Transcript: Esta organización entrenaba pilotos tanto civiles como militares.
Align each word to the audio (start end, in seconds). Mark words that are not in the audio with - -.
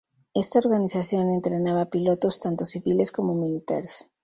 Esta 0.33 0.57
organización 0.57 1.29
entrenaba 1.31 1.85
pilotos 1.91 2.39
tanto 2.39 2.65
civiles 2.65 3.11
como 3.11 3.35
militares. 3.35 4.09